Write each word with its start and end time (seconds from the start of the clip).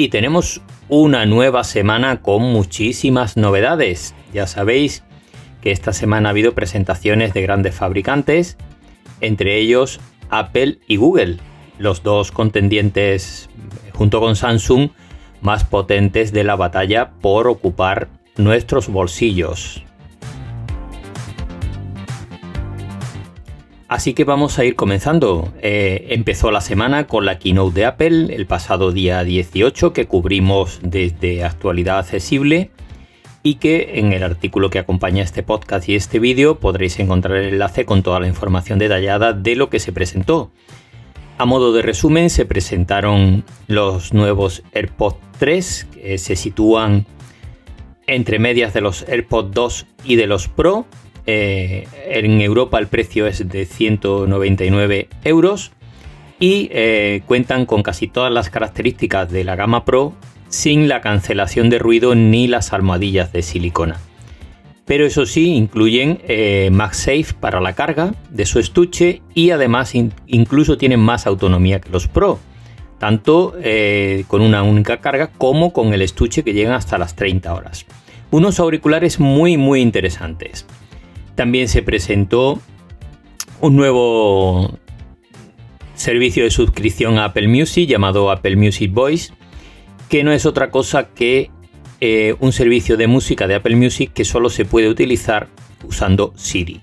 Y 0.00 0.08
tenemos 0.08 0.62
una 0.88 1.26
nueva 1.26 1.62
semana 1.62 2.22
con 2.22 2.40
muchísimas 2.40 3.36
novedades. 3.36 4.14
Ya 4.32 4.46
sabéis 4.46 5.04
que 5.60 5.72
esta 5.72 5.92
semana 5.92 6.30
ha 6.30 6.32
habido 6.32 6.54
presentaciones 6.54 7.34
de 7.34 7.42
grandes 7.42 7.74
fabricantes, 7.74 8.56
entre 9.20 9.58
ellos 9.58 10.00
Apple 10.30 10.78
y 10.86 10.96
Google, 10.96 11.36
los 11.76 12.02
dos 12.02 12.32
contendientes 12.32 13.50
junto 13.92 14.20
con 14.20 14.36
Samsung 14.36 14.88
más 15.42 15.64
potentes 15.64 16.32
de 16.32 16.44
la 16.44 16.56
batalla 16.56 17.10
por 17.20 17.46
ocupar 17.46 18.08
nuestros 18.38 18.88
bolsillos. 18.88 19.82
Así 23.90 24.14
que 24.14 24.22
vamos 24.22 24.56
a 24.60 24.64
ir 24.64 24.76
comenzando. 24.76 25.52
Eh, 25.62 26.06
empezó 26.10 26.52
la 26.52 26.60
semana 26.60 27.08
con 27.08 27.26
la 27.26 27.40
keynote 27.40 27.74
de 27.74 27.86
Apple 27.86 28.36
el 28.36 28.46
pasado 28.46 28.92
día 28.92 29.24
18 29.24 29.92
que 29.92 30.06
cubrimos 30.06 30.78
desde 30.80 31.42
actualidad 31.42 31.98
accesible 31.98 32.70
y 33.42 33.56
que 33.56 33.98
en 33.98 34.12
el 34.12 34.22
artículo 34.22 34.70
que 34.70 34.78
acompaña 34.78 35.24
este 35.24 35.42
podcast 35.42 35.88
y 35.88 35.96
este 35.96 36.20
vídeo 36.20 36.60
podréis 36.60 37.00
encontrar 37.00 37.38
el 37.38 37.54
enlace 37.54 37.84
con 37.84 38.04
toda 38.04 38.20
la 38.20 38.28
información 38.28 38.78
detallada 38.78 39.32
de 39.32 39.56
lo 39.56 39.70
que 39.70 39.80
se 39.80 39.90
presentó. 39.90 40.52
A 41.36 41.44
modo 41.44 41.72
de 41.72 41.82
resumen 41.82 42.30
se 42.30 42.46
presentaron 42.46 43.42
los 43.66 44.14
nuevos 44.14 44.62
AirPods 44.72 45.18
3 45.40 45.88
que 45.94 46.18
se 46.18 46.36
sitúan 46.36 47.06
entre 48.06 48.38
medias 48.38 48.72
de 48.72 48.82
los 48.82 49.02
AirPods 49.08 49.50
2 49.50 49.86
y 50.04 50.14
de 50.14 50.28
los 50.28 50.46
Pro 50.46 50.86
eh, 51.26 51.86
en 52.06 52.40
Europa 52.40 52.78
el 52.78 52.86
precio 52.86 53.26
es 53.26 53.48
de 53.48 53.64
199 53.64 55.08
euros 55.24 55.72
y 56.38 56.68
eh, 56.72 57.22
cuentan 57.26 57.66
con 57.66 57.82
casi 57.82 58.08
todas 58.08 58.32
las 58.32 58.50
características 58.50 59.30
de 59.30 59.44
la 59.44 59.56
gama 59.56 59.84
Pro 59.84 60.14
sin 60.48 60.88
la 60.88 61.00
cancelación 61.00 61.70
de 61.70 61.78
ruido 61.78 62.14
ni 62.14 62.48
las 62.48 62.72
almohadillas 62.72 63.32
de 63.32 63.42
silicona. 63.42 64.00
Pero 64.86 65.06
eso 65.06 65.26
sí, 65.26 65.54
incluyen 65.54 66.20
eh, 66.26 66.70
MagSafe 66.72 67.34
para 67.38 67.60
la 67.60 67.74
carga 67.74 68.14
de 68.30 68.46
su 68.46 68.58
estuche 68.58 69.22
y 69.34 69.50
además 69.50 69.94
incluso 70.26 70.76
tienen 70.76 70.98
más 70.98 71.26
autonomía 71.26 71.80
que 71.80 71.90
los 71.90 72.08
Pro, 72.08 72.40
tanto 72.98 73.54
con 74.26 74.42
una 74.42 74.62
única 74.62 74.98
carga 74.98 75.28
como 75.28 75.72
con 75.72 75.94
el 75.94 76.02
estuche 76.02 76.42
que 76.42 76.52
llegan 76.52 76.74
hasta 76.74 76.98
las 76.98 77.14
30 77.14 77.54
horas. 77.54 77.86
Unos 78.32 78.58
auriculares 78.58 79.20
muy 79.20 79.56
muy 79.56 79.80
interesantes. 79.80 80.66
También 81.34 81.68
se 81.68 81.82
presentó 81.82 82.60
un 83.60 83.76
nuevo 83.76 84.78
servicio 85.94 86.44
de 86.44 86.50
suscripción 86.50 87.18
a 87.18 87.26
Apple 87.26 87.48
Music 87.48 87.88
llamado 87.88 88.30
Apple 88.30 88.56
Music 88.56 88.92
Voice, 88.92 89.32
que 90.08 90.24
no 90.24 90.32
es 90.32 90.46
otra 90.46 90.70
cosa 90.70 91.08
que 91.08 91.50
eh, 92.00 92.34
un 92.40 92.52
servicio 92.52 92.96
de 92.96 93.06
música 93.06 93.46
de 93.46 93.54
Apple 93.54 93.76
Music 93.76 94.12
que 94.14 94.24
solo 94.24 94.48
se 94.48 94.64
puede 94.64 94.88
utilizar 94.88 95.48
usando 95.86 96.32
Siri. 96.36 96.80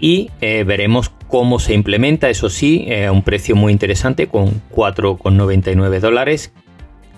Y 0.00 0.30
eh, 0.40 0.62
veremos 0.64 1.10
cómo 1.26 1.58
se 1.58 1.74
implementa, 1.74 2.30
eso 2.30 2.48
sí, 2.48 2.84
eh, 2.86 3.06
a 3.06 3.12
un 3.12 3.22
precio 3.22 3.56
muy 3.56 3.72
interesante 3.72 4.28
con 4.28 4.62
4,99 4.70 5.98
dólares. 5.98 6.52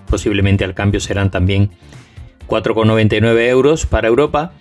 Posiblemente 0.07 0.65
al 0.65 0.75
cambio 0.75 1.01
serán 1.01 1.31
también 1.31 1.71
4,99 2.49 3.49
euros 3.49 3.85
para 3.85 4.09
Europa 4.09 4.53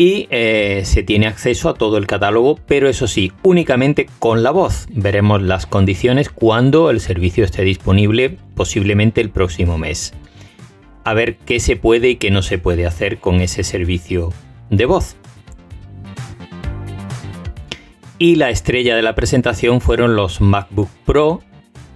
y 0.00 0.28
eh, 0.30 0.80
se 0.86 1.02
tiene 1.02 1.26
acceso 1.26 1.68
a 1.68 1.74
todo 1.74 1.98
el 1.98 2.06
catálogo, 2.06 2.58
pero 2.66 2.88
eso 2.88 3.06
sí, 3.06 3.32
únicamente 3.42 4.08
con 4.18 4.42
la 4.42 4.50
voz. 4.50 4.86
Veremos 4.90 5.42
las 5.42 5.66
condiciones 5.66 6.30
cuando 6.30 6.88
el 6.88 7.00
servicio 7.00 7.44
esté 7.44 7.64
disponible, 7.64 8.38
posiblemente 8.54 9.20
el 9.20 9.28
próximo 9.28 9.76
mes. 9.76 10.14
A 11.04 11.12
ver 11.12 11.36
qué 11.36 11.60
se 11.60 11.76
puede 11.76 12.08
y 12.08 12.16
qué 12.16 12.30
no 12.30 12.40
se 12.40 12.56
puede 12.56 12.86
hacer 12.86 13.18
con 13.18 13.42
ese 13.42 13.62
servicio 13.62 14.32
de 14.70 14.86
voz. 14.86 15.16
Y 18.16 18.36
la 18.36 18.48
estrella 18.48 18.96
de 18.96 19.02
la 19.02 19.14
presentación 19.14 19.82
fueron 19.82 20.16
los 20.16 20.40
MacBook 20.40 20.88
Pro, 21.04 21.42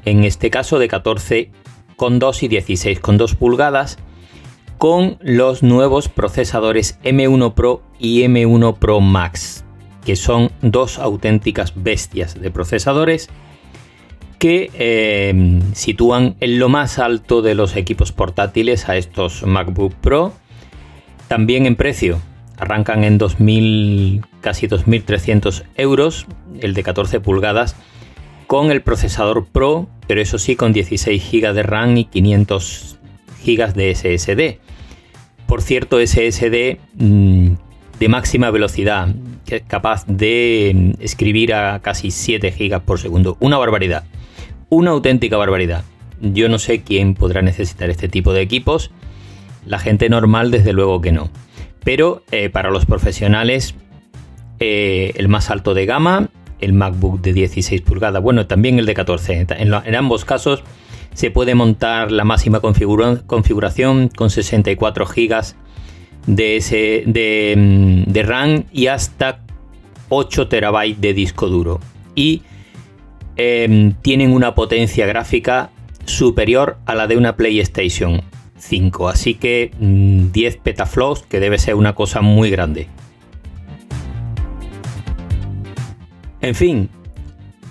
en 0.04 0.24
este 0.24 0.50
caso 0.50 0.78
de 0.78 0.90
14,2 0.90 2.42
y 2.42 2.48
16,2 2.50 3.34
pulgadas, 3.34 3.96
con 4.84 5.16
los 5.22 5.62
nuevos 5.62 6.10
procesadores 6.10 7.00
M1 7.04 7.54
Pro 7.54 7.80
y 7.98 8.20
M1 8.24 8.76
Pro 8.76 9.00
Max, 9.00 9.64
que 10.04 10.14
son 10.14 10.52
dos 10.60 10.98
auténticas 10.98 11.72
bestias 11.74 12.38
de 12.38 12.50
procesadores 12.50 13.30
que 14.38 14.70
em, 14.74 15.72
sitúan 15.72 16.36
en 16.40 16.58
lo 16.58 16.68
más 16.68 16.98
alto 16.98 17.40
de 17.40 17.54
los 17.54 17.76
equipos 17.76 18.12
portátiles 18.12 18.86
a 18.90 18.98
estos 18.98 19.46
MacBook 19.46 19.94
Pro, 19.94 20.34
también 21.28 21.64
en 21.64 21.76
precio. 21.76 22.20
Arrancan 22.58 23.04
en 23.04 23.16
2000, 23.16 24.20
casi 24.42 24.68
2.300 24.68 25.64
euros, 25.76 26.26
el 26.60 26.74
de 26.74 26.82
14 26.82 27.20
pulgadas, 27.20 27.74
con 28.46 28.70
el 28.70 28.82
procesador 28.82 29.46
Pro, 29.46 29.88
pero 30.06 30.20
eso 30.20 30.36
sí 30.36 30.56
con 30.56 30.74
16 30.74 31.22
GB 31.32 31.54
de 31.54 31.62
RAM 31.62 31.96
y 31.96 32.04
500 32.04 32.98
GB 33.46 33.72
de 33.72 33.94
SSD. 33.94 34.73
Por 35.54 35.62
cierto, 35.62 36.04
SSD 36.04 36.78
mm, 36.94 37.52
de 38.00 38.08
máxima 38.08 38.50
velocidad, 38.50 39.14
que 39.46 39.54
es 39.58 39.62
capaz 39.62 40.04
de 40.08 40.72
mm, 40.74 40.90
escribir 41.00 41.54
a 41.54 41.78
casi 41.78 42.10
7 42.10 42.50
GB 42.50 42.80
por 42.80 42.98
segundo. 42.98 43.36
Una 43.38 43.56
barbaridad. 43.56 44.02
Una 44.68 44.90
auténtica 44.90 45.36
barbaridad. 45.36 45.84
Yo 46.20 46.48
no 46.48 46.58
sé 46.58 46.82
quién 46.82 47.14
podrá 47.14 47.40
necesitar 47.40 47.88
este 47.88 48.08
tipo 48.08 48.32
de 48.32 48.40
equipos. 48.40 48.90
La 49.64 49.78
gente 49.78 50.08
normal, 50.08 50.50
desde 50.50 50.72
luego 50.72 51.00
que 51.00 51.12
no. 51.12 51.30
Pero 51.84 52.24
eh, 52.32 52.50
para 52.50 52.70
los 52.70 52.84
profesionales, 52.84 53.76
eh, 54.58 55.12
el 55.14 55.28
más 55.28 55.50
alto 55.50 55.72
de 55.72 55.86
gama, 55.86 56.30
el 56.58 56.72
MacBook 56.72 57.20
de 57.20 57.32
16 57.32 57.80
pulgadas, 57.82 58.20
bueno, 58.20 58.48
también 58.48 58.80
el 58.80 58.86
de 58.86 58.94
14. 58.94 59.46
en 59.60 59.94
ambos 59.94 60.24
casos 60.24 60.64
se 61.14 61.30
puede 61.30 61.54
montar 61.54 62.12
la 62.12 62.24
máxima 62.24 62.60
configuración 62.60 64.08
con 64.08 64.30
64 64.30 65.06
GB 65.06 65.54
de, 66.26 67.54
mm, 67.56 68.12
de, 68.12 68.22
RAM 68.22 68.64
y 68.72 68.88
hasta 68.88 69.40
8 70.08 70.48
TB 70.48 70.96
de 70.98 71.14
disco 71.14 71.48
duro. 71.48 71.80
Y 72.14 72.42
em, 73.36 73.94
tienen 74.02 74.32
una 74.32 74.54
potencia 74.54 75.06
gráfica 75.06 75.70
superior 76.04 76.78
a 76.86 76.94
la 76.94 77.06
de 77.06 77.16
una 77.16 77.36
PlayStation 77.36 78.22
5. 78.58 79.08
Así 79.08 79.34
que 79.34 79.70
10 79.78 80.56
mm, 80.56 80.62
petaflops, 80.62 81.22
que 81.22 81.40
debe 81.40 81.58
ser 81.58 81.74
una 81.76 81.94
cosa 81.94 82.20
muy 82.20 82.50
grande. 82.50 82.88
En 86.40 86.54
fin, 86.54 86.90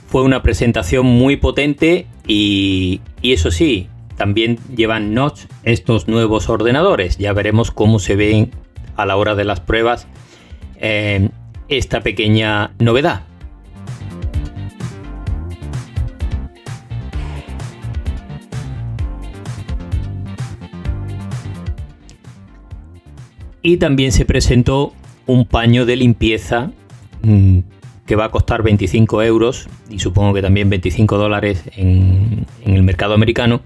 fue 0.08 0.24
una 0.24 0.42
presentación 0.42 1.06
muy 1.06 1.38
potente 1.38 2.08
y, 2.28 3.02
eso 3.22 3.52
sí, 3.52 3.88
también 4.18 4.60
llevan 4.76 5.14
notch 5.14 5.42
estos 5.64 6.08
nuevos 6.08 6.50
ordenadores. 6.50 7.18
Ya 7.18 7.34
veremos 7.34 7.72
cómo 7.72 8.00
se 8.00 8.16
ven 8.16 8.52
a 8.96 9.06
la 9.06 9.16
hora 9.16 9.36
de 9.36 9.44
las 9.44 9.60
pruebas 9.60 10.08
eh, 10.78 11.30
esta 11.68 12.02
pequeña 12.02 12.72
novedad. 12.80 13.24
Y 23.66 23.78
también 23.78 24.12
se 24.12 24.26
presentó 24.26 24.94
un 25.26 25.46
paño 25.46 25.86
de 25.86 25.96
limpieza 25.96 26.72
mm, 27.22 27.60
que 28.06 28.16
va 28.16 28.26
a 28.26 28.30
costar 28.30 28.64
25 28.64 29.24
euros 29.24 29.68
y 29.90 30.00
supongo 30.00 30.34
que 30.34 30.42
también 30.42 30.70
25 30.70 31.18
dólares 31.18 31.64
en, 31.76 32.46
el 32.66 32.84
mercado 32.84 33.14
americano. 33.14 33.62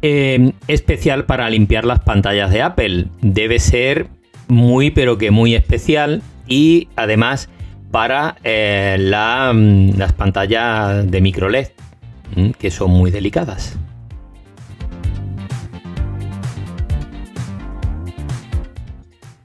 Eh, 0.00 0.52
especial 0.68 1.24
para 1.24 1.50
limpiar 1.50 1.84
las 1.84 2.00
pantallas 2.00 2.50
de 2.52 2.62
Apple. 2.62 3.06
Debe 3.20 3.58
ser 3.58 4.08
muy 4.48 4.90
pero 4.90 5.18
que 5.18 5.30
muy 5.30 5.54
especial 5.54 6.22
y 6.46 6.88
además 6.96 7.48
para 7.90 8.36
eh, 8.44 8.96
mm, 8.98 9.98
las 9.98 10.12
pantallas 10.12 11.10
de 11.10 11.20
micro 11.20 11.48
LED 11.48 11.68
mm, 12.36 12.50
que 12.50 12.70
son 12.70 12.90
muy 12.90 13.10
delicadas. 13.10 13.78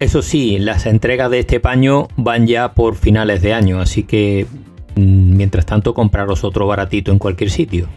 Eso 0.03 0.21
sí, 0.21 0.59
las 0.59 0.85
entregas 0.85 1.31
de 1.31 1.39
este 1.39 1.61
paño 1.61 2.09
van 2.17 2.45
ya 2.45 2.73
por 2.73 2.95
finales 2.95 3.41
de 3.41 3.53
año, 3.53 3.79
así 3.79 4.03
que 4.03 4.45
mm, 4.97 5.37
mientras 5.37 5.65
tanto 5.65 5.93
compraros 5.93 6.43
otro 6.43 6.67
baratito 6.67 7.13
en 7.13 7.19
cualquier 7.19 7.49
sitio. 7.49 7.87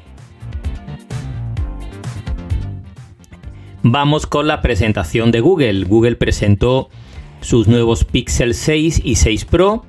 Vamos 3.82 4.28
con 4.28 4.46
la 4.46 4.62
presentación 4.62 5.32
de 5.32 5.40
Google. 5.40 5.82
Google 5.82 6.14
presentó 6.14 6.90
sus 7.40 7.66
nuevos 7.66 8.04
Pixel 8.04 8.54
6 8.54 9.00
y 9.02 9.16
6 9.16 9.44
Pro 9.44 9.84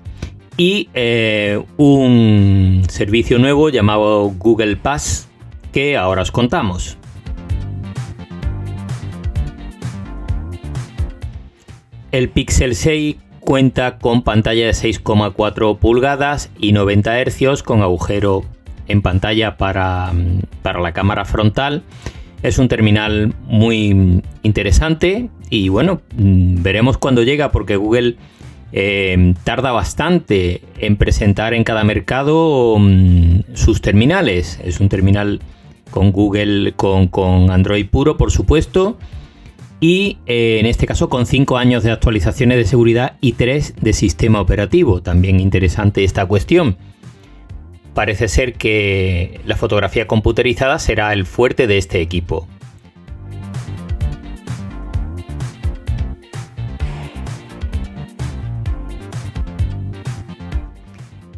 y 0.58 0.90
eh, 0.96 1.64
un 1.78 2.82
servicio 2.90 3.38
nuevo 3.38 3.70
llamado 3.70 4.34
Google 4.40 4.78
Pass 4.78 5.30
que 5.72 5.96
ahora 5.96 6.24
os 6.24 6.32
contamos. 6.32 6.98
El 12.12 12.30
Pixel 12.30 12.76
6 12.76 13.18
cuenta 13.42 13.98
con 13.98 14.24
pantalla 14.24 14.66
de 14.66 14.72
6,4 14.72 15.78
pulgadas 15.78 16.50
y 16.60 16.72
90 16.72 17.24
Hz 17.24 17.64
con 17.64 17.82
agujero 17.82 18.44
en 18.88 19.02
pantalla 19.02 19.58
para, 19.58 20.14
para 20.62 20.82
la 20.82 20.94
cámara 20.94 21.26
frontal. 21.26 21.84
Es 22.44 22.60
un 22.60 22.68
terminal 22.68 23.34
muy 23.46 24.22
interesante 24.44 25.30
y 25.50 25.70
bueno, 25.70 26.02
veremos 26.16 26.98
cuándo 26.98 27.24
llega 27.24 27.52
porque 27.52 27.76
Google 27.76 28.16
eh, 28.72 29.34
tarda 29.44 29.72
bastante 29.72 30.62
en 30.78 30.98
presentar 30.98 31.54
en 31.54 31.64
cada 31.64 31.84
mercado 31.84 32.78
mm, 32.80 33.40
sus 33.54 33.82
terminales. 33.82 34.60
Es 34.64 34.80
un 34.80 34.88
terminal 34.88 35.42
con 35.92 36.12
Google, 36.12 36.74
con, 36.74 37.08
con 37.08 37.50
Android 37.50 37.88
puro, 37.88 38.18
por 38.18 38.32
supuesto 38.32 38.98
y 39.80 40.18
eh, 40.26 40.58
en 40.60 40.66
este 40.66 40.88
caso 40.88 41.10
con 41.10 41.26
5 41.26 41.58
años 41.58 41.84
de 41.84 41.92
actualizaciones 41.92 42.58
de 42.58 42.66
seguridad 42.66 43.18
y 43.22 43.34
3 43.34 43.76
de 43.80 43.94
sistema 43.94 44.42
operativo. 44.42 45.02
También 45.02 45.40
interesante 45.40 46.04
esta 46.04 46.26
cuestión. 46.26 46.78
Parece 47.94 48.28
ser 48.28 48.54
que 48.54 49.40
la 49.46 49.56
fotografía 49.56 50.08
computerizada 50.08 50.80
será 50.80 51.14
el 51.14 51.26
fuerte 51.26 51.68
de 51.68 51.78
este 51.78 52.02
equipo. 52.02 52.48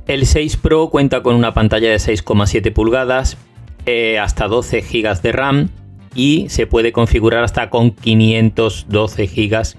El 0.08 0.26
6 0.26 0.58
Pro 0.58 0.90
cuenta 0.90 1.22
con 1.22 1.36
una 1.36 1.54
pantalla 1.54 1.90
de 1.90 1.98
6,7 1.98 2.74
pulgadas, 2.74 3.38
eh, 3.86 4.18
hasta 4.18 4.48
12 4.48 4.82
GB 4.82 5.22
de 5.22 5.32
RAM 5.32 5.70
y 6.16 6.48
se 6.50 6.68
puede 6.68 6.92
configurar 6.92 7.44
hasta 7.44 7.70
con 7.70 7.92
512 7.92 9.28
GB 9.28 9.76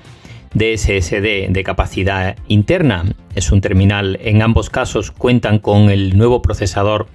de 0.54 0.76
SSD 0.76 1.52
de 1.52 1.62
capacidad 1.64 2.36
interna. 2.48 3.04
Es 3.34 3.52
un 3.52 3.60
terminal, 3.60 4.18
en 4.22 4.42
ambos 4.42 4.70
casos 4.70 5.10
cuentan 5.10 5.58
con 5.58 5.90
el 5.90 6.16
nuevo 6.16 6.42
procesador 6.42 7.06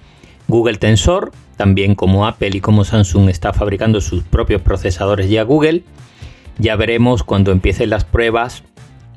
Google 0.48 0.78
Tensor, 0.78 1.32
también 1.56 1.94
como 1.94 2.26
Apple 2.26 2.50
y 2.54 2.60
como 2.60 2.84
Samsung 2.84 3.28
está 3.28 3.52
fabricando 3.52 4.00
sus 4.00 4.22
propios 4.22 4.62
procesadores 4.62 5.28
ya 5.28 5.42
Google. 5.42 5.82
Ya 6.58 6.76
veremos 6.76 7.22
cuando 7.22 7.52
empiecen 7.52 7.90
las 7.90 8.04
pruebas 8.04 8.62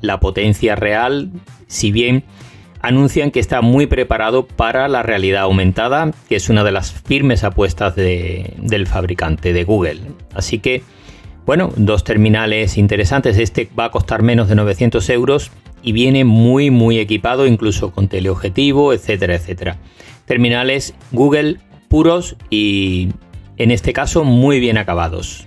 la 0.00 0.20
potencia 0.20 0.76
real, 0.76 1.30
si 1.66 1.92
bien 1.92 2.24
anuncian 2.82 3.30
que 3.30 3.40
está 3.40 3.60
muy 3.60 3.86
preparado 3.86 4.46
para 4.46 4.88
la 4.88 5.02
realidad 5.02 5.42
aumentada, 5.42 6.10
que 6.28 6.36
es 6.36 6.48
una 6.48 6.64
de 6.64 6.72
las 6.72 6.92
firmes 6.92 7.44
apuestas 7.44 7.94
del 7.96 8.86
fabricante 8.86 9.52
de 9.52 9.64
Google. 9.64 10.00
Así 10.34 10.58
que, 10.58 10.82
bueno, 11.46 11.72
dos 11.76 12.04
terminales 12.04 12.78
interesantes. 12.78 13.38
Este 13.38 13.68
va 13.78 13.86
a 13.86 13.90
costar 13.90 14.22
menos 14.22 14.48
de 14.48 14.54
900 14.54 15.08
euros 15.10 15.50
y 15.82 15.92
viene 15.92 16.24
muy, 16.24 16.70
muy 16.70 16.98
equipado, 16.98 17.46
incluso 17.46 17.92
con 17.92 18.08
teleobjetivo, 18.08 18.92
etcétera, 18.92 19.34
etcétera. 19.34 19.76
Terminales 20.26 20.94
Google 21.12 21.58
puros 21.88 22.36
y, 22.50 23.08
en 23.56 23.70
este 23.70 23.92
caso, 23.92 24.24
muy 24.24 24.60
bien 24.60 24.78
acabados. 24.78 25.46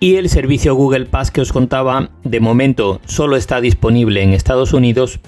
Y 0.00 0.14
el 0.14 0.28
servicio 0.28 0.76
Google 0.76 1.06
Pass 1.06 1.32
que 1.32 1.40
os 1.40 1.52
contaba, 1.52 2.10
de 2.22 2.38
momento 2.38 3.00
solo 3.06 3.36
está 3.36 3.60
disponible 3.60 4.22
en 4.22 4.32
Estados 4.32 4.72
Unidos, 4.72 5.18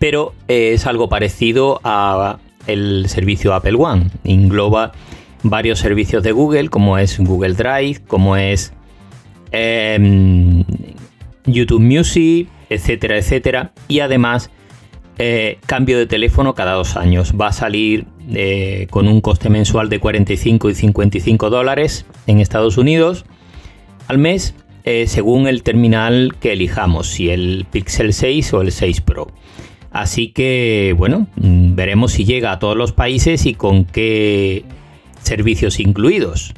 pero 0.00 0.34
es 0.48 0.86
algo 0.86 1.08
parecido 1.08 1.80
a 1.84 2.38
el 2.66 3.08
servicio 3.08 3.54
Apple 3.54 3.76
One. 3.78 4.10
Engloba 4.24 4.92
varios 5.44 5.78
servicios 5.78 6.24
de 6.24 6.32
Google, 6.32 6.70
como 6.70 6.98
es 6.98 7.20
Google 7.20 7.54
Drive, 7.54 8.00
como 8.08 8.36
es 8.36 8.72
em, 9.52 10.64
YouTube 11.44 11.80
Music, 11.82 12.48
etcétera, 12.68 13.18
etcétera. 13.18 13.72
Y 13.86 14.00
además, 14.00 14.50
eh, 15.18 15.58
cambio 15.66 15.98
de 15.98 16.06
teléfono 16.06 16.56
cada 16.56 16.72
dos 16.72 16.96
años. 16.96 17.34
Va 17.40 17.48
a 17.48 17.52
salir 17.52 18.06
eh, 18.34 18.88
con 18.90 19.06
un 19.06 19.20
coste 19.20 19.50
mensual 19.50 19.88
de 19.88 20.00
45 20.00 20.68
y 20.68 20.74
55 20.74 21.48
dólares 21.48 22.06
en 22.26 22.40
Estados 22.40 22.76
Unidos 22.76 23.24
al 24.08 24.18
mes 24.18 24.54
eh, 24.84 25.06
según 25.06 25.46
el 25.46 25.62
terminal 25.62 26.34
que 26.40 26.52
elijamos, 26.52 27.06
si 27.08 27.30
el 27.30 27.66
Pixel 27.70 28.12
6 28.12 28.52
o 28.54 28.62
el 28.62 28.72
6 28.72 29.00
Pro. 29.02 29.28
Así 29.92 30.28
que, 30.28 30.94
bueno, 30.96 31.28
mm, 31.36 31.74
veremos 31.76 32.12
si 32.12 32.24
llega 32.24 32.50
a 32.50 32.58
todos 32.58 32.76
los 32.76 32.92
países 32.92 33.46
y 33.46 33.54
con 33.54 33.84
qué 33.84 34.64
servicios 35.22 35.78
incluidos. 35.78 36.54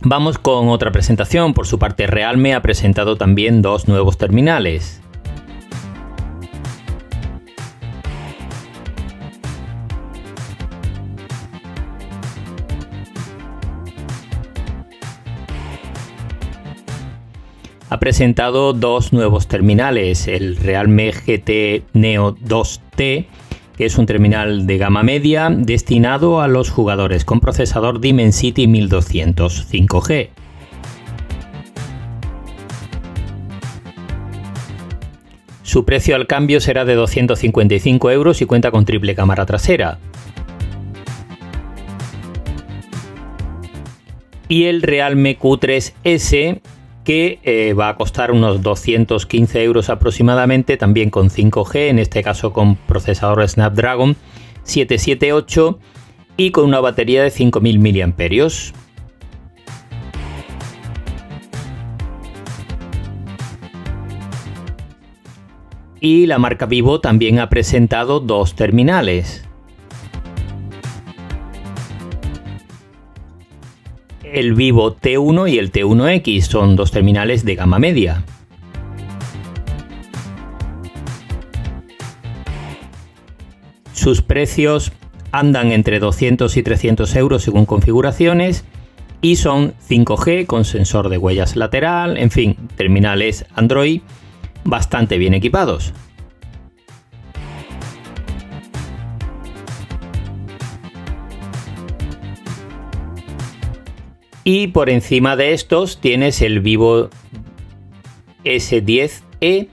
Vamos 0.00 0.38
con 0.38 0.68
otra 0.68 0.90
presentación. 0.90 1.52
Por 1.52 1.66
su 1.66 1.78
parte, 1.78 2.06
Realme 2.06 2.54
ha 2.54 2.62
presentado 2.62 3.16
también 3.16 3.60
dos 3.60 3.88
nuevos 3.88 4.16
terminales. 4.16 4.97
Presentado 17.98 18.72
dos 18.72 19.12
nuevos 19.12 19.48
terminales, 19.48 20.28
el 20.28 20.56
Realme 20.56 21.12
GT 21.12 21.84
Neo 21.92 22.34
2T, 22.36 23.26
que 23.76 23.84
es 23.86 23.98
un 23.98 24.06
terminal 24.06 24.66
de 24.66 24.78
gama 24.78 25.02
media 25.02 25.50
destinado 25.50 26.40
a 26.40 26.48
los 26.48 26.70
jugadores 26.70 27.24
con 27.24 27.40
procesador 27.40 28.00
Dimensity 28.00 28.66
1200 28.66 29.68
5G. 29.70 30.28
Su 35.62 35.84
precio 35.84 36.16
al 36.16 36.26
cambio 36.26 36.60
será 36.60 36.84
de 36.84 36.94
255 36.94 38.10
euros 38.10 38.40
y 38.40 38.46
cuenta 38.46 38.70
con 38.70 38.84
triple 38.84 39.14
cámara 39.14 39.46
trasera. 39.46 39.98
Y 44.48 44.64
el 44.64 44.80
Realme 44.80 45.38
Q3S 45.38 46.60
que 47.08 47.38
eh, 47.42 47.72
va 47.72 47.88
a 47.88 47.96
costar 47.96 48.32
unos 48.32 48.60
215 48.60 49.64
euros 49.64 49.88
aproximadamente, 49.88 50.76
también 50.76 51.08
con 51.08 51.30
5G, 51.30 51.88
en 51.88 51.98
este 51.98 52.22
caso 52.22 52.52
con 52.52 52.76
procesador 52.76 53.48
Snapdragon 53.48 54.14
778 54.64 55.78
y 56.36 56.50
con 56.50 56.66
una 56.66 56.80
batería 56.80 57.22
de 57.22 57.30
5000 57.30 57.78
mAh. 57.78 58.48
Y 66.00 66.26
la 66.26 66.38
marca 66.38 66.66
Vivo 66.66 67.00
también 67.00 67.38
ha 67.38 67.48
presentado 67.48 68.20
dos 68.20 68.54
terminales. 68.54 69.47
El 74.32 74.54
Vivo 74.54 74.96
T1 74.96 75.50
y 75.50 75.58
el 75.58 75.72
T1X 75.72 76.42
son 76.42 76.76
dos 76.76 76.90
terminales 76.90 77.44
de 77.44 77.54
gama 77.54 77.78
media. 77.78 78.24
Sus 83.92 84.22
precios 84.22 84.92
andan 85.32 85.72
entre 85.72 85.98
200 85.98 86.56
y 86.56 86.62
300 86.62 87.16
euros 87.16 87.42
según 87.42 87.66
configuraciones 87.66 88.64
y 89.20 89.36
son 89.36 89.74
5G 89.88 90.46
con 90.46 90.64
sensor 90.64 91.08
de 91.08 91.18
huellas 91.18 91.56
lateral, 91.56 92.16
en 92.16 92.30
fin, 92.30 92.56
terminales 92.76 93.44
Android 93.54 94.00
bastante 94.64 95.18
bien 95.18 95.34
equipados. 95.34 95.92
Y 104.50 104.68
por 104.68 104.88
encima 104.88 105.36
de 105.36 105.52
estos 105.52 106.00
tienes 106.00 106.40
el 106.40 106.60
Vivo 106.60 107.10
S10e, 108.44 109.68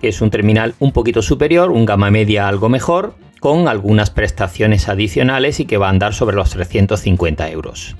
que 0.00 0.08
es 0.08 0.20
un 0.20 0.30
terminal 0.30 0.76
un 0.78 0.92
poquito 0.92 1.20
superior, 1.20 1.72
un 1.72 1.84
gama 1.84 2.12
media 2.12 2.46
algo 2.46 2.68
mejor, 2.68 3.16
con 3.40 3.66
algunas 3.66 4.10
prestaciones 4.10 4.88
adicionales 4.88 5.58
y 5.58 5.64
que 5.64 5.78
va 5.78 5.88
a 5.88 5.90
andar 5.90 6.14
sobre 6.14 6.36
los 6.36 6.50
350 6.50 7.50
euros. 7.50 7.96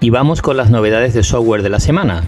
Y 0.00 0.08
vamos 0.08 0.40
con 0.40 0.56
las 0.56 0.70
novedades 0.70 1.12
de 1.12 1.22
software 1.22 1.60
de 1.60 1.68
la 1.68 1.80
semana. 1.80 2.24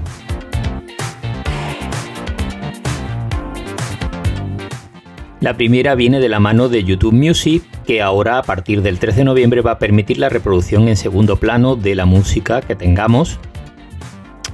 La 5.41 5.57
primera 5.57 5.95
viene 5.95 6.19
de 6.19 6.29
la 6.29 6.41
mano 6.41 6.69
de 6.69 6.83
YouTube 6.83 7.13
Music, 7.13 7.63
que 7.87 8.03
ahora 8.03 8.39
a 8.39 8.43
partir 8.43 8.83
del 8.83 8.99
13 8.99 9.19
de 9.19 9.25
noviembre 9.25 9.61
va 9.61 9.73
a 9.73 9.79
permitir 9.79 10.19
la 10.19 10.29
reproducción 10.29 10.89
en 10.89 10.97
segundo 10.97 11.37
plano 11.37 11.77
de 11.77 11.95
la 11.95 12.07
música 12.07 12.61
que 12.61 12.75
tengamos 12.75 13.39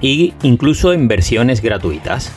e 0.02 0.34
incluso 0.42 0.92
en 0.92 1.08
versiones 1.08 1.62
gratuitas. 1.62 2.32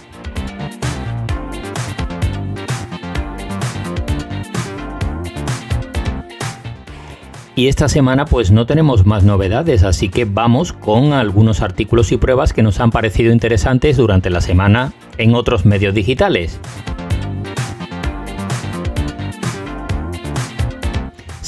Y 7.53 7.67
esta 7.67 7.89
semana 7.89 8.23
pues 8.23 8.51
no 8.51 8.65
tenemos 8.65 9.05
más 9.05 9.25
novedades, 9.25 9.83
así 9.83 10.07
que 10.07 10.23
vamos 10.23 10.71
con 10.71 11.11
algunos 11.11 11.61
artículos 11.61 12.13
y 12.13 12.17
pruebas 12.17 12.53
que 12.53 12.63
nos 12.63 12.79
han 12.79 12.91
parecido 12.91 13.33
interesantes 13.33 13.97
durante 13.97 14.29
la 14.29 14.39
semana 14.39 14.93
en 15.17 15.35
otros 15.35 15.65
medios 15.65 15.93
digitales. 15.93 16.61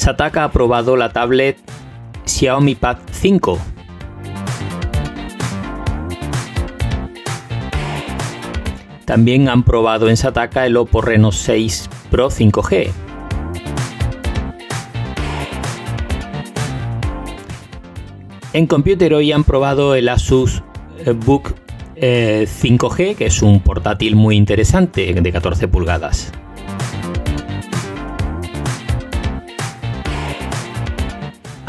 Sataka 0.00 0.44
ha 0.44 0.50
probado 0.50 0.96
la 0.96 1.10
tablet 1.10 1.58
Xiaomi 2.24 2.74
Pad 2.74 2.96
5. 3.12 3.58
También 9.04 9.50
han 9.50 9.62
probado 9.62 10.08
en 10.08 10.16
Sataka 10.16 10.64
el 10.64 10.78
Oppo 10.78 11.02
Reno 11.02 11.32
6 11.32 11.90
Pro 12.10 12.30
5G. 12.30 12.90
En 18.54 18.66
Computer 18.66 19.12
hoy 19.12 19.32
han 19.32 19.44
probado 19.44 19.94
el 19.94 20.08
Asus 20.08 20.62
eh, 21.04 21.12
Book 21.12 21.54
5G, 21.96 23.00
eh, 23.00 23.14
que 23.16 23.26
es 23.26 23.42
un 23.42 23.60
portátil 23.60 24.16
muy 24.16 24.36
interesante 24.36 25.12
de 25.12 25.30
14 25.30 25.68
pulgadas. 25.68 26.32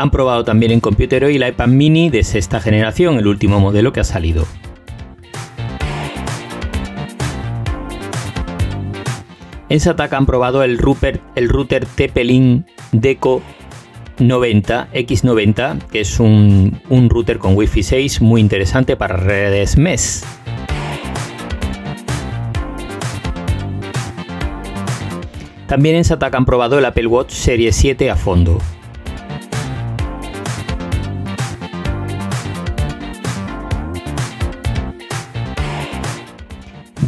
Han 0.01 0.09
probado 0.09 0.43
también 0.43 0.71
en 0.71 0.79
Computer 0.79 1.23
hoy 1.25 1.35
el 1.35 1.47
iPad 1.47 1.67
mini 1.67 2.09
de 2.09 2.23
sexta 2.23 2.59
generación, 2.59 3.19
el 3.19 3.27
último 3.27 3.59
modelo 3.59 3.93
que 3.93 3.99
ha 3.99 4.03
salido. 4.03 4.47
En 9.69 9.79
Sataka 9.79 10.17
han 10.17 10.25
probado 10.25 10.63
el 10.63 10.79
router, 10.79 11.21
el 11.35 11.49
router 11.49 11.85
TP-Link 11.85 12.65
Deco 12.91 13.43
90 14.17 14.87
X90, 14.91 15.77
que 15.91 15.99
es 15.99 16.19
un, 16.19 16.81
un 16.89 17.07
router 17.07 17.37
con 17.37 17.55
Wi-Fi 17.55 17.83
6 17.83 18.21
muy 18.21 18.41
interesante 18.41 18.97
para 18.97 19.17
redes 19.17 19.77
MES. 19.77 20.25
También 25.67 25.97
en 25.97 26.05
Sataka 26.05 26.39
han 26.39 26.45
probado 26.45 26.79
el 26.79 26.85
Apple 26.85 27.05
Watch 27.05 27.33
Serie 27.33 27.71
7 27.71 28.09
a 28.09 28.15
fondo. 28.15 28.57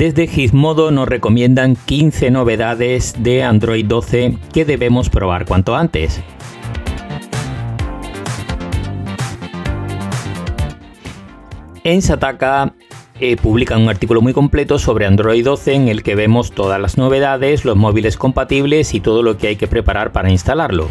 Desde 0.04 0.28
Gizmodo 0.28 0.92
nos 0.92 1.08
recomiendan 1.08 1.78
15 1.78 2.30
novedades 2.30 3.16
de 3.20 3.42
Android 3.42 3.86
12 3.86 4.38
que 4.52 4.66
debemos 4.66 5.10
probar 5.10 5.46
cuanto 5.46 5.78
antes. 5.78 6.22
En 11.86 12.02
Sataka 12.02 12.74
eh, 13.22 13.38
publican 13.38 13.82
un 13.82 13.88
artículo 13.88 14.20
muy 14.20 14.34
completo 14.34 14.78
sobre 14.78 15.06
Android 15.06 15.42
12 15.42 15.74
en 15.74 15.88
el 15.88 16.04
que 16.04 16.16
vemos 16.16 16.52
todas 16.52 16.82
las 16.82 16.98
novedades, 16.98 17.64
los 17.64 17.78
móviles 17.78 18.18
compatibles 18.18 18.94
y 18.96 19.00
todo 19.00 19.24
lo 19.24 19.38
que 19.38 19.48
hay 19.48 19.56
que 19.56 19.68
preparar 19.68 20.12
para 20.12 20.30
instalarlo. 20.30 20.90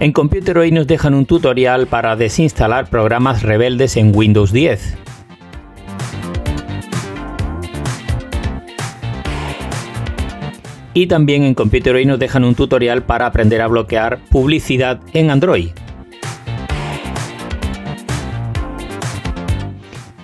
En 0.00 0.12
Computer 0.12 0.56
hoy 0.56 0.70
nos 0.70 0.86
dejan 0.86 1.12
un 1.12 1.26
tutorial 1.26 1.88
para 1.88 2.14
desinstalar 2.14 2.88
programas 2.88 3.42
rebeldes 3.42 3.96
en 3.96 4.14
Windows 4.14 4.52
10. 4.52 4.96
Y 10.94 11.08
también 11.08 11.42
en 11.42 11.54
Computer 11.54 11.96
hoy 11.96 12.06
nos 12.06 12.20
dejan 12.20 12.44
un 12.44 12.54
tutorial 12.54 13.02
para 13.02 13.26
aprender 13.26 13.60
a 13.60 13.66
bloquear 13.66 14.20
publicidad 14.30 15.00
en 15.14 15.30
Android. 15.32 15.70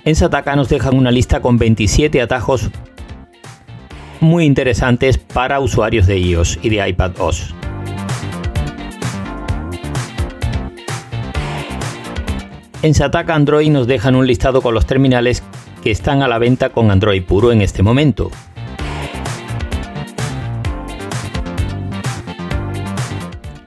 En 0.05 0.15
Sataka 0.15 0.55
nos 0.55 0.69
dejan 0.69 0.95
una 0.95 1.11
lista 1.11 1.41
con 1.41 1.57
27 1.57 2.21
atajos 2.21 2.71
muy 4.21 4.45
interesantes 4.45 5.17
para 5.17 5.59
usuarios 5.59 6.07
de 6.07 6.17
iOS 6.17 6.59
y 6.61 6.69
de 6.69 6.87
iPadOS. 6.87 7.53
En 12.85 12.93
Sataka 12.93 13.33
Android 13.33 13.71
nos 13.71 13.87
dejan 13.87 14.13
un 14.13 14.27
listado 14.27 14.61
con 14.61 14.75
los 14.75 14.85
terminales 14.85 15.41
que 15.81 15.89
están 15.89 16.21
a 16.21 16.27
la 16.27 16.37
venta 16.37 16.69
con 16.69 16.91
Android 16.91 17.23
puro 17.23 17.51
en 17.51 17.63
este 17.63 17.81
momento. 17.81 18.29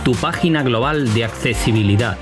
tu 0.05 0.15
página 0.15 0.63
global 0.63 1.13
de 1.13 1.25
accesibilidad. 1.25 2.17